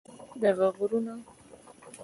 دغه 0.41 0.67
غرونه 0.77 1.13